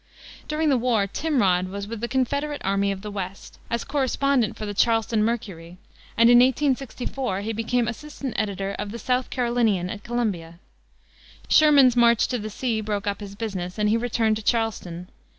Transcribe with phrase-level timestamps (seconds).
[0.47, 4.65] During the war Timrod was with the Confederate Army of the West, as correspondent for
[4.65, 5.77] the Charleston Mercury,
[6.17, 10.57] and in 1864 he became assistant editor of the South Carolinian, at Columbia.
[11.49, 15.07] Sherman's "march to the sea" broke up his business, and he returned to Charleston.